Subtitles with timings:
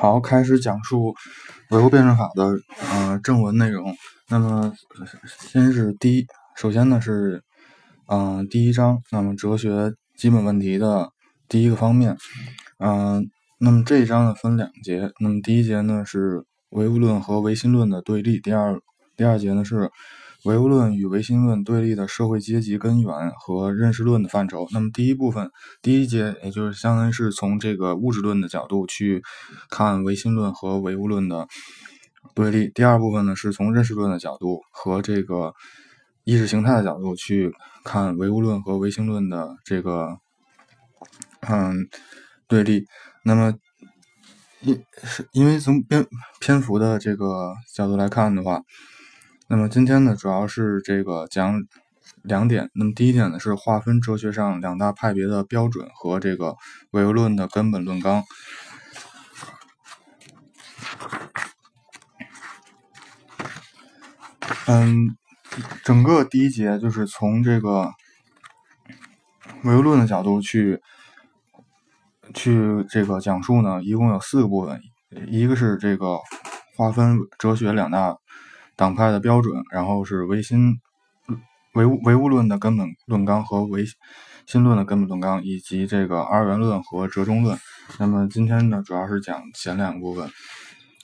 [0.00, 1.14] 好，开始讲述
[1.68, 2.58] 唯物辩证法的
[2.90, 3.94] 呃正文内容。
[4.30, 4.72] 那么，
[5.50, 6.26] 先是第一，
[6.56, 7.42] 首先呢是
[8.06, 11.10] 嗯第一章，那么哲学基本问题的
[11.50, 12.16] 第一个方面。
[12.78, 13.28] 嗯，
[13.58, 18.80] 那么这一章呢分两节，那么第一节呢是唯物论和唯心论的对立，第二
[19.18, 19.90] 第二节呢是。
[20.44, 24.66] 唯物论与唯心论对立的社会阶级根源和认识论的范畴。
[24.72, 25.50] 那么第一部分
[25.82, 29.22] 第一节，也就是相当于是从这个物质论的角度去
[29.68, 31.46] 看唯心论和唯物论的
[32.34, 32.70] 对立。
[32.74, 35.52] 第二部分呢，是从认识论的角度和这个
[36.24, 37.52] 意识形态的角度去
[37.84, 40.16] 看唯物论和唯心论的这个
[41.40, 41.86] 嗯
[42.48, 42.86] 对立。
[43.24, 43.52] 那么
[44.62, 46.06] 因是因为从篇
[46.40, 48.62] 篇幅的这个角度来看的话。
[49.52, 51.64] 那么今天呢，主要是这个讲
[52.22, 52.70] 两点。
[52.72, 56.54] 那么第一点呢，是划分哲学上两大派别的标准和这个
[56.92, 58.22] 唯物论的根本论纲。
[64.68, 65.16] 嗯，
[65.82, 67.90] 整个第一节就是从这个
[69.64, 70.80] 唯物论的角度去
[72.32, 74.80] 去这个讲述呢，一共有四个部分，
[75.26, 76.20] 一个是这个
[76.76, 78.19] 划分哲学两大。
[78.80, 80.80] 党派的标准，然后是唯心
[81.74, 83.84] 唯物唯物论的根本论纲和唯
[84.46, 87.58] 心论的根本论纲，以及这个二元论和折中论。
[87.98, 90.30] 那么今天呢，主要是讲前两部分。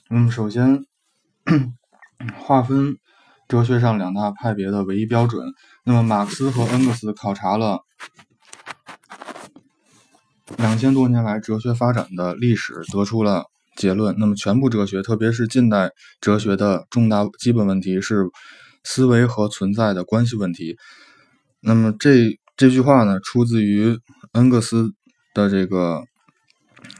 [0.09, 0.85] 那么首先
[2.39, 2.97] 划分
[3.47, 5.53] 哲学上两大派别的唯一标准。
[5.83, 7.83] 那么马克思和恩格斯考察了
[10.57, 13.45] 两千多年来哲学发展的历史，得出了。
[13.77, 14.13] 结论。
[14.19, 18.25] 那么，全部哲学，特别是近代哲学的重大基本问题是
[18.83, 20.75] 思维和存在的关系问题。
[21.61, 23.97] 那么，这这句话呢，出自于
[24.33, 24.89] 恩格斯
[25.33, 25.99] 的这个《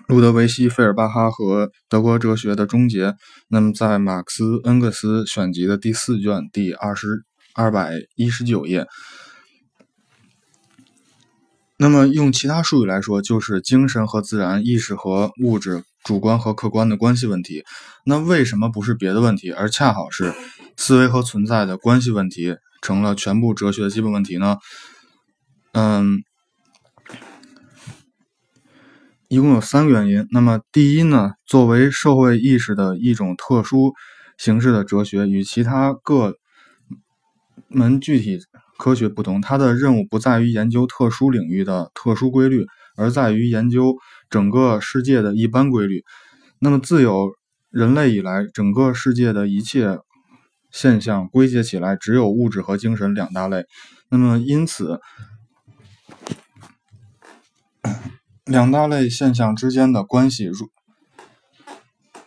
[0.08, 3.08] 路德维希·费尔巴哈和德国哲学的终结》。
[3.50, 8.86] 那么，在马克思·恩格斯选集的第四卷第二十二百一十九页。
[11.80, 17.66] 那么，用其他术语来说，就是精神和自然、意识和物质、主观和客观的关系问题。
[18.06, 20.34] 那为什么不是别的问题，而恰好是
[20.78, 24.56] 思维和存在的关系问题成了全部哲学的基本问题呢？
[25.74, 26.24] 嗯，
[29.28, 30.26] 一共有三个原因。
[30.32, 33.94] 那么，第一呢，作为社会意识的一种特殊
[34.38, 36.36] 形式的哲学，与其他各
[37.68, 38.40] 门具体。
[38.80, 42.64] 科学不同，它的任务不在于研究特殊领域的特殊规律，
[42.96, 43.96] 而在于研究
[44.30, 46.04] 整个世界的一般规律。
[46.60, 47.30] 那么，自有
[47.70, 50.00] 人类以来，整个世界的一切
[50.72, 53.66] 现象归结起来，只有物质和精神两大类。
[54.10, 55.00] 那么，因此，
[58.46, 60.50] 两大类现象之间的关系，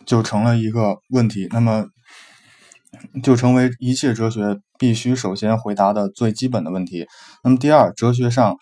[0.05, 1.47] 就成了一个问题。
[1.51, 1.87] 那么，
[3.21, 7.05] 就成为一切哲学必须首先回答的最基本的问题。
[7.43, 8.55] 那么，第二，哲学上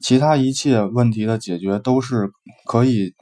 [0.00, 2.30] 其他一切问题的解决都是
[2.64, 3.14] 可以，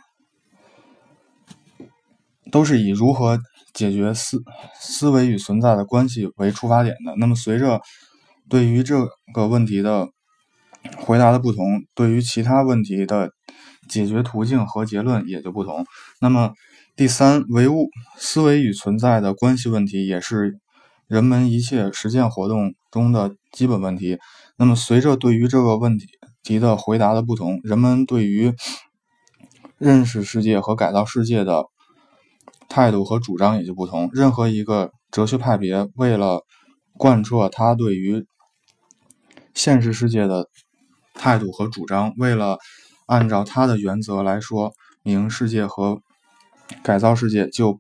[2.51, 3.39] 都是以如何
[3.73, 4.43] 解决思
[4.79, 7.15] 思维与存在的关系为出发点的。
[7.17, 7.81] 那么，随着
[8.49, 10.09] 对于这个问题的
[10.99, 13.31] 回答的不同，对于其他问题的
[13.89, 15.87] 解决途径和结论也就不同。
[16.21, 16.53] 那么，
[16.95, 20.59] 第三，唯物思维与存在的关系问题，也是
[21.07, 24.19] 人们一切实践活动中的基本问题。
[24.57, 26.07] 那么，随着对于这个问题
[26.45, 28.55] 题的回答的不同，人们对于
[29.79, 31.65] 认识世界和改造世界的
[32.69, 34.09] 态度和主张也就不同。
[34.13, 36.43] 任何一个哲学派别，为了
[36.97, 38.25] 贯彻他对于
[39.55, 40.49] 现实世界的
[41.15, 42.59] 态度和主张，为了
[43.07, 44.73] 按照他的原则来说
[45.03, 46.01] 明世界和。
[46.83, 47.79] 改造世界就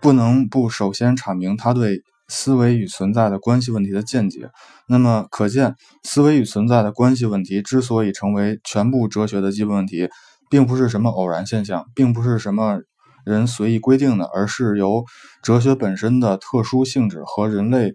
[0.00, 4.50] 不能不首先阐明他对思维与存在的关系问题的见解。
[4.86, 5.74] 那么，可见
[6.04, 10.08] 思维与存在的关系问题之所以成为全部哲学的基本问题，
[10.48, 12.80] 并不是什么偶然现象，并不是什么
[13.24, 15.04] 人随意规定的，而是由
[15.42, 17.92] 哲学本身的特殊性质和人类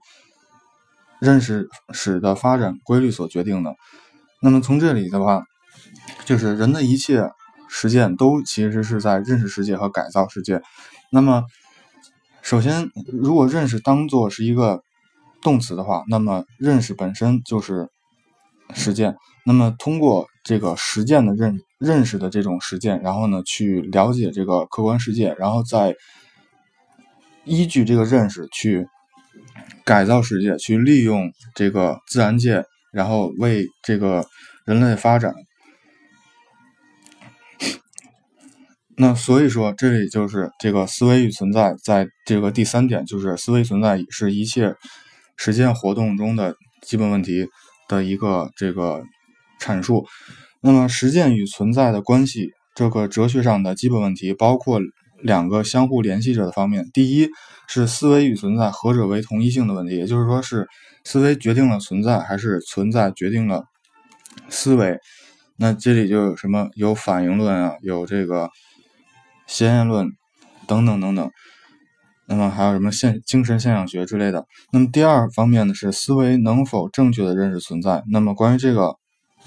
[1.19, 3.73] 认识史的发展规律所决定的。
[4.41, 5.43] 那么，从这里的话，
[6.25, 7.29] 就是人的一切。
[7.75, 10.61] 实践都其实是在认识世界和改造世界。
[11.11, 11.43] 那么，
[12.43, 14.83] 首先，如果认识当做是一个
[15.41, 17.87] 动词的话，那么认识本身就是
[18.73, 19.15] 实践。
[19.45, 25.95] 那么，通过这个实践的认认识的这种实践，然后呢，去了解这个客观世界，然后再
[27.45, 28.87] 依据这个认识去
[29.85, 34.25] 改造世界，去利用这个自然界，然后为这个
[34.65, 35.33] 人类发展。
[38.95, 44.75] 那所以说，这里就是这个思维与存在，在这个第三点，就是思维存在是一切
[45.35, 47.47] 实践活动中的基本问题
[47.89, 49.01] 的一个这个
[49.59, 50.05] 阐述。
[50.61, 54.79] 那么，实践与存在的关系，这个哲学上的基本问题包括
[55.23, 56.85] 两个相互联系着的方面。
[56.93, 57.27] 第一
[57.67, 60.67] 是思维与存在何者为同一性的问题，也就是说，是
[61.03, 63.63] 思维决定了存在，还是存在决定了
[64.49, 64.99] 思维？
[65.57, 66.69] 那这里就有什么？
[66.75, 68.47] 有反应论啊，有这个。
[69.53, 70.07] 先验论
[70.65, 71.29] 等等等等，
[72.27, 74.43] 那么还有什么现精神现象学之类的？
[74.71, 78.01] 那么第二方面呢是思维能否正确的认识存在？
[78.11, 78.95] 那么关于这个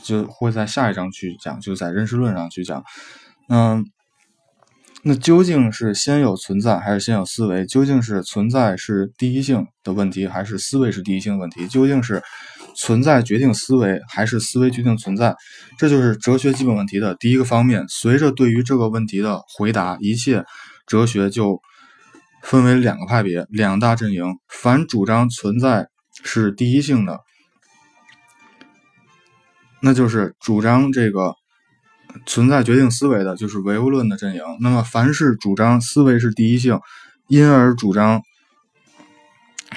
[0.04, 2.84] 就会在下一章去讲，就在认识论上去讲。
[3.48, 3.84] 嗯，
[5.08, 7.64] 那究竟是先有存在还是先有思维？
[7.64, 11.68] 究竟是存在是第一性的问题，还是思维是第一性问题？
[11.68, 12.20] 究竟是？
[12.78, 15.34] 存在决定思维，还是思维决定存在？
[15.78, 17.82] 这就是哲学基本问题的第一个方面。
[17.88, 20.44] 随着对于这个问题的回答，一切
[20.86, 21.58] 哲学就
[22.42, 24.24] 分为两个派别、两大阵营。
[24.48, 25.86] 凡主张存在
[26.22, 27.20] 是第一性的，
[29.80, 31.34] 那就是主张这个
[32.24, 34.40] 存在决定思维的，就是唯物论的阵营。
[34.60, 36.78] 那么，凡是主张思维是第一性，
[37.28, 38.22] 因而主张。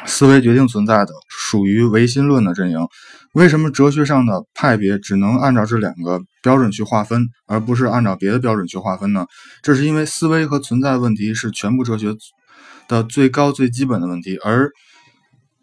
[0.05, 2.77] 思维决定存在的属于唯心论的阵营。
[3.33, 9.25] 为什么哲学上的派别只能按照这两个标准去划分，而不是按照别的标准去划分呢？
[9.63, 12.15] 这是因为思维和存在问题是全部哲学
[12.87, 14.69] 的最高最基本的问题，而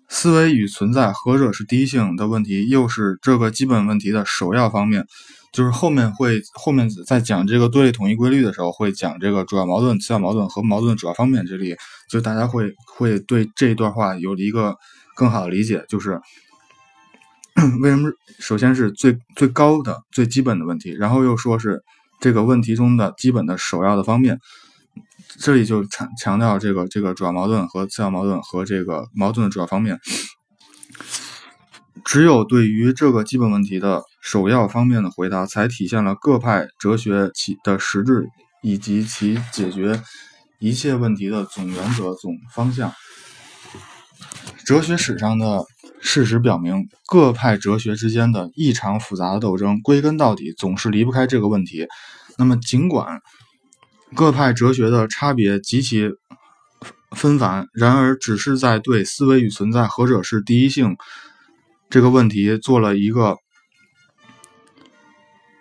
[0.09, 5.05] 思维与存在何者是第一性的问题，又是这个基本问题的首要方面。
[5.53, 11.47] 就是后面会后面在讲这个对立统一规律的时候，会讲这个主要矛盾、次要矛盾和矛盾主要方面。
[11.47, 11.75] 这里
[12.11, 14.77] 就大家会会对这一段话有一个
[15.15, 15.83] 更好的理解。
[15.89, 16.21] 就是
[17.81, 21.83] 为什么首先是最最高的最基本的问题，然后又说是
[22.21, 24.39] 这个问题中的基本的首要的方面。
[25.39, 29.99] 这里就强强调这个这个主要矛盾和次要矛盾和这个矛盾的主要方面。
[32.05, 38.29] 只有对于这个基本问题的首要方面的回答，才体现了各派哲学其的实质
[38.63, 40.01] 以及其解决
[40.61, 42.93] 一切问题的总原则、总方向。
[44.65, 45.65] 哲学史上的
[46.01, 51.87] 事实表明，各派哲学之间的异常复杂的斗争，归根到底总是离不开这个问题。
[52.39, 53.21] 那么，尽管
[54.15, 56.11] 各派哲学的差别极其
[57.11, 60.97] 纷繁，然而只是在对思维与存在何者是第一性。
[61.89, 63.37] 这个问题做了一个，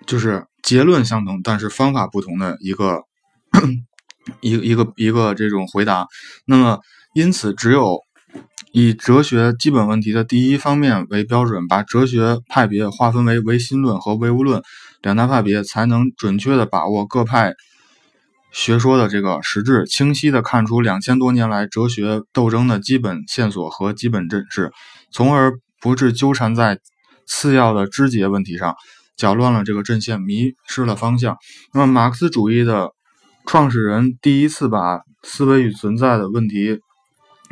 [0.08, 3.04] 就是结论相同，但是方法不同的一个
[4.42, 6.08] 一 一个一个这种回答。
[6.46, 6.80] 那么，
[7.14, 8.00] 因此只有
[8.72, 14.64] 以哲学基本问题的第一方面为标准，把哲学派别划分为唯心论和唯物论
[15.04, 17.54] 两大派别，才能准确的把握各派
[18.56, 24.72] 学说的这个实质，清晰的看出两千多年来哲学斗争的基本线索和基本真实，
[25.12, 25.54] 从而。
[25.82, 26.80] 不致纠缠在
[27.28, 28.76] 次要的枝节问题上，
[29.16, 31.38] 搅乱了这个阵线，迷失了方向。
[31.76, 32.90] 那么，马克思主义的
[33.46, 36.80] 创始人第一次把思维与存在的问题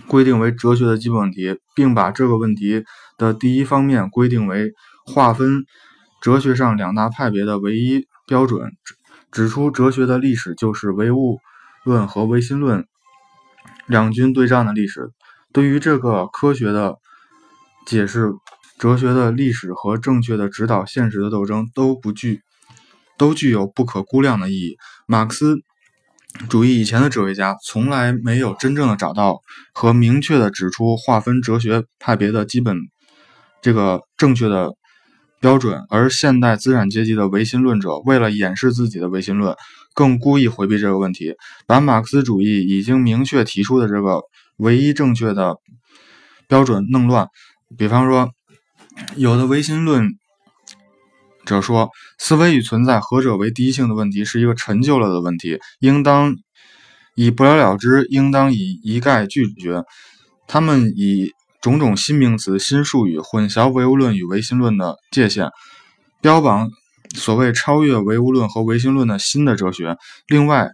[0.08, 2.84] 规定为哲学的基本问题，并把这个问题
[3.20, 4.72] 的第一方面规定为
[5.06, 5.64] 划分
[6.20, 8.72] 哲学上两大派别的唯一标准，
[9.34, 11.40] 指出哲学的历史就是唯物
[11.84, 12.86] 论和唯心论
[13.88, 15.12] 两军对战的历史。
[15.52, 16.98] 对于这个科学的。
[17.86, 18.32] 解释
[18.80, 22.40] 哲学的历史和正确的指导现实的斗争都不具，
[23.18, 24.78] 都具有不可估量的意义。
[25.06, 25.58] 马克思
[26.48, 29.42] 主义以前的哲学家从来没有真正的找到
[29.74, 32.78] 和明确的指出划分哲学派别的基本
[33.62, 34.72] 这个正确的
[35.44, 39.54] 标准，而现代资产阶级的唯心论者为了掩饰自己的唯心论，
[39.94, 41.34] 更故意回避这个问题，
[41.68, 44.22] 把马克思主义已经明确提出的这个
[44.56, 45.58] 唯一正确的
[46.48, 47.28] 标准弄乱。
[47.78, 48.32] 比方说，
[49.18, 50.12] 有的唯心论
[51.44, 56.38] 者说，思维与存在何者为第一性的问题是一个陈旧了的问题，应当
[57.16, 59.84] 以不了了之，应当以一概拒绝。
[60.48, 65.50] 他们以种种新名词、新术语混淆唯物论与唯心论的界限，
[66.22, 66.70] 标榜
[67.16, 69.98] 所谓超越唯物论和唯心论的新的哲学。
[70.28, 70.70] 另外，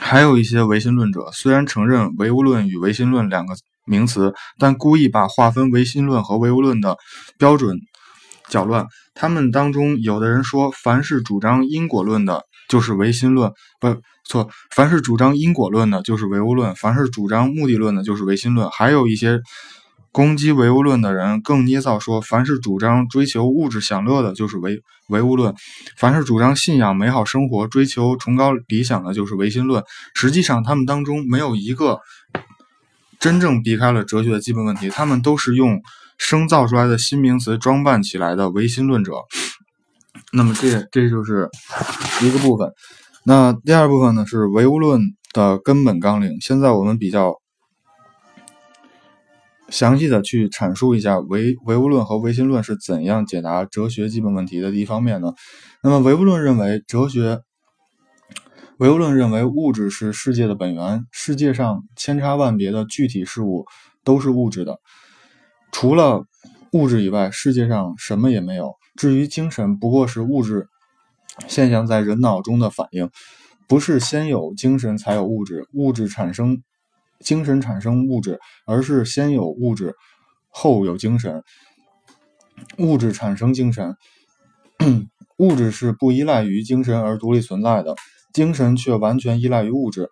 [0.00, 3.54] 还有一些唯心论者虽然承认唯物论与唯心论两个。
[3.86, 6.96] 名词，但故意把划分唯心论和唯物论的
[7.38, 7.76] 标准
[8.48, 8.86] 搅乱。
[9.14, 13.88] 他们当中有的人说，凡是主张因果论的，就是唯心论，不
[14.24, 18.70] 错；凡是主张因果论的，就是唯物论；凡是主张目的论的，就是唯心论。
[18.70, 19.40] 还有一些
[20.12, 25.52] 攻击唯物论的人更捏造说，凡是主张追求物质享乐的，就是唯唯物论；
[25.96, 29.84] 凡是主张信仰美好生活、追求崇高理想的，就是唯心论。
[30.14, 32.00] 实际上，他们当中没有一个
[33.20, 35.80] 真正避开了哲学的基本问题，他们都是用
[36.18, 39.12] 生造出来的新名词装扮起来的唯心论者。
[40.32, 41.48] 那么，这这就是
[42.22, 42.68] 一个部分。
[43.24, 45.00] 那第二部分呢，是唯物论
[45.32, 46.40] 的根本纲领。
[46.40, 47.39] 现在我们比较。
[49.70, 55.32] 详细的去阐述一下唯唯物论和唯心论是怎样解答哲学基本问题的一方面呢？
[55.82, 57.40] 那么唯物论认为哲学，
[58.78, 63.64] 唯物论认为物质是世界的本源，世界上千差万别的具体事物
[64.02, 64.80] 都是物质的，
[65.70, 66.24] 除了
[66.72, 68.74] 物质以外，世界上什么也没有。
[68.96, 70.66] 至于精神，不过是物质
[71.46, 73.08] 现象在人脑中的反应，
[73.68, 76.60] 不是先有精神才有物质，物质产生。
[77.24, 79.94] 精神产生物质，而是先有物质，
[80.48, 81.42] 后有精神。
[82.76, 83.94] 物质产生精神，
[85.38, 87.94] 物质是不依赖于精神而独立存在的，
[88.34, 90.10] 精神却完全依赖于物质，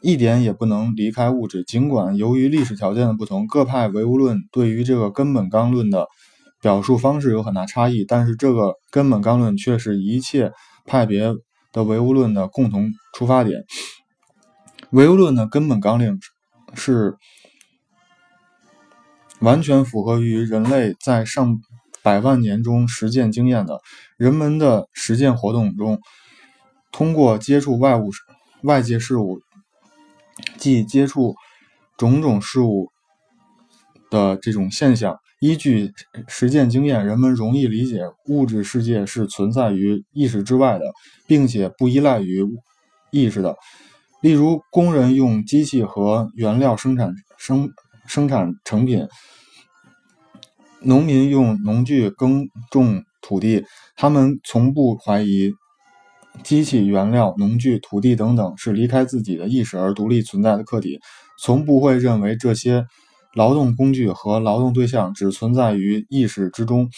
[0.00, 1.64] 一点也不能离开物质。
[1.64, 6.06] 尽管由于历史条件的不同，各派唯物论对于这个根本纲论的
[6.62, 10.52] 表述方式有很大差异，但是这个根本纲论却是一切
[10.86, 11.34] 派别
[11.72, 13.64] 的唯物论的共同出发点。
[14.92, 16.18] 唯物论的根本纲领。
[16.74, 17.16] 是
[19.40, 21.60] 完全符合于人类在上
[22.02, 23.80] 百万年中实践经验的。
[24.16, 26.00] 人们的实践活动中，
[26.90, 28.10] 通过接触外物、
[28.62, 29.40] 外界事物，
[30.56, 31.34] 即接触
[31.96, 32.90] 种种事物
[34.10, 35.92] 的这种现象，依据
[36.28, 40.84] 实践经验，人们容易理解物质世界是存在于意识之外的，
[41.26, 42.46] 并且不依赖于
[43.10, 43.56] 意识的。
[44.22, 47.68] 例如，工人用机器和原料生产生
[48.06, 49.08] 生产成品，
[50.80, 53.64] 农民用农具耕种土地，
[53.96, 55.50] 他们从不怀疑
[56.44, 61.00] 机器、原料、农具、土地等等是离开自己的意识而独立存在的客体，
[61.40, 62.86] 从不会认为这些
[63.34, 66.88] 劳动工具和劳动对象只存在于意识之中。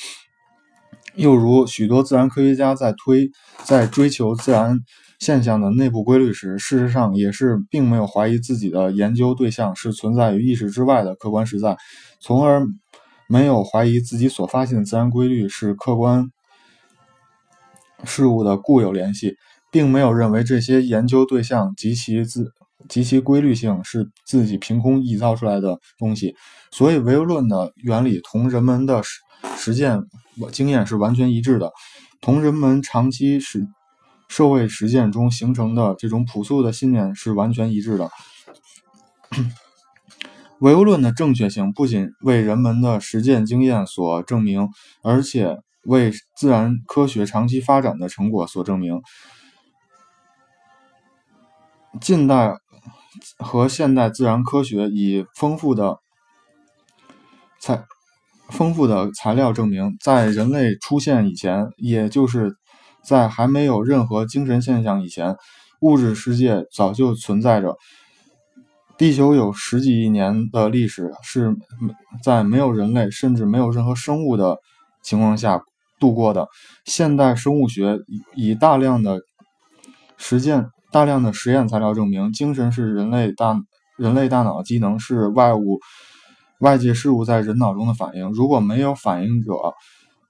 [1.14, 3.30] 又如，许多自然科学家在推
[3.64, 4.78] 在追求自然。
[5.24, 11.78] 现象的内部规律时，事实上也是并没有怀疑自己的研究对象是存在于意识之外的客观实在，
[12.20, 12.62] 从而
[13.26, 16.30] 没有怀疑自己所发现的自然规律是客观
[18.04, 19.34] 事物的固有联系，
[19.70, 22.52] 并没有认为这些研究对象及其自
[22.90, 26.34] 及其规律性是自己凭空臆造出来的东西。
[26.70, 29.20] 所以，唯物论的原理同人们的实
[29.56, 30.02] 实践
[30.52, 31.72] 经验是完全一致的，
[32.20, 33.66] 同人们长期实。
[34.34, 38.10] 社会实践中形成的这种朴素的信念是完全一致的。
[40.58, 44.68] 唯物论的正确性不仅为人们的实践经验所证明，
[45.04, 49.00] 而且为自然科学长期发展的成果所证明。
[52.00, 52.56] 近代
[53.38, 56.00] 和现代自然科学以丰富的
[57.60, 57.84] 材
[58.48, 62.56] 丰富的材料证明，在人类出现以前，也就是。
[63.04, 65.37] 在还没有任何精神现象以前，
[65.80, 67.76] 物质世界早就存在着。
[68.96, 71.56] 地球有十几亿年的历史，是
[72.23, 74.56] 在没有人类，甚至没有任何生物的
[75.02, 75.61] 情况下
[75.99, 76.46] 度过的。
[76.84, 77.99] 现代生物学
[78.37, 79.20] 以大量的
[80.16, 83.61] 实践、大量的实验材料证明，精神是人类大
[83.99, 85.80] 人类大脑机能，是外物、
[86.61, 88.30] 外界事物在人脑中的反应。
[88.30, 89.52] 如果没有反应者，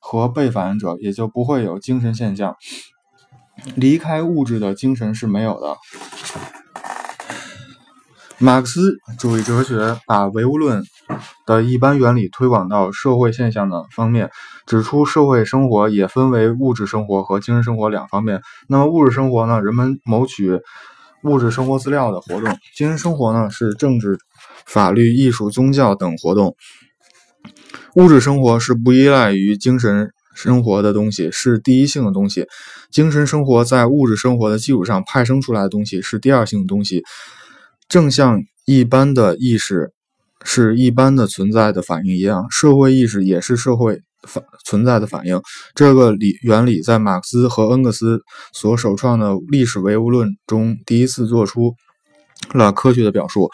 [0.07, 2.55] 和被反应者也就不会有精神现象，
[3.75, 5.77] 离开物质的精神是没有的。
[8.37, 10.83] 马克思主义哲学把唯物论
[11.47, 14.31] 的一般原理推广到社会现象的方面，
[14.67, 18.43] 指出社会生活也分为物质生活和精神生活两方面。
[18.69, 20.61] 那么物质生活呢，人们谋取
[21.23, 24.19] 物质生活资料的活动；精神生活呢，是政治、
[24.67, 26.55] 法律、艺术、宗教等活动。
[27.95, 32.43] 物质生活是不依赖于精神生活的东西，是第一性的东西；
[32.91, 37.03] 精神生活在物质生活的基础上派生出来的东西，是第二性的东西。
[37.89, 39.93] 正像一般的意识
[40.43, 45.41] 是一般的存在的反应一样，社会意识也是社会反存在的反应。
[45.75, 48.21] 这个理原理在马克思和恩格斯
[48.53, 51.75] 所首创的历史唯物论中第一次做出
[52.55, 53.51] 了科学的表述。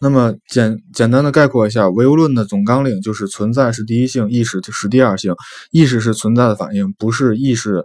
[0.00, 5.34] 那么简简单的概括一下，唯物论的总纲领就是存在是第一性，意识是第二性，
[5.70, 7.82] 意识是存在的反应，不是意识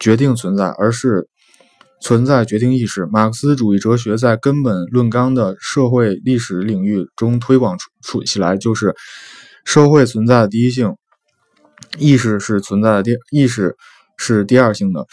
[0.00, 1.28] 决定存在，而是
[2.00, 3.06] 存在决定意识。
[3.06, 8.94] 马克思主义哲学在根本论纲的社会历史领域中推广出出起来，就是
[9.64, 10.94] 社会存在的第一性，
[11.98, 13.76] 意识是存在的第意识
[14.16, 15.06] 是第二性的。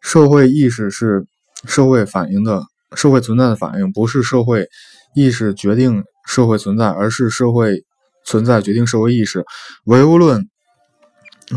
[0.00, 1.26] 社会意识是
[1.66, 2.62] 社会反应的
[2.94, 4.66] 社会存在的反应，不是社会
[5.14, 7.84] 意识决定社会存在，而是社会
[8.24, 9.44] 存在决定社会意识。
[9.84, 10.48] 唯物论。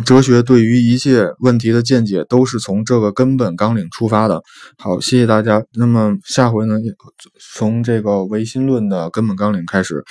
[0.05, 4.39] 哲学对于一切问题的见解都是从这个根本纲领出发的。
[4.77, 5.63] 好，谢谢大家。
[5.73, 6.75] 那么下回呢，
[7.55, 10.05] 从这个唯心论的根本纲领开始。